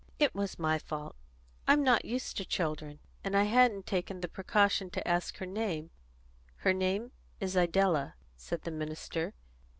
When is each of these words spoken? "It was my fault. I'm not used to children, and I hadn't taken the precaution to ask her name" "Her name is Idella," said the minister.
"It 0.17 0.33
was 0.33 0.57
my 0.57 0.79
fault. 0.79 1.15
I'm 1.67 1.83
not 1.83 2.05
used 2.05 2.35
to 2.37 2.43
children, 2.43 2.97
and 3.23 3.37
I 3.37 3.43
hadn't 3.43 3.85
taken 3.85 4.19
the 4.19 4.27
precaution 4.27 4.89
to 4.89 5.07
ask 5.07 5.37
her 5.37 5.45
name" 5.45 5.91
"Her 6.63 6.73
name 6.73 7.11
is 7.39 7.55
Idella," 7.55 8.15
said 8.35 8.63
the 8.63 8.71
minister. 8.71 9.35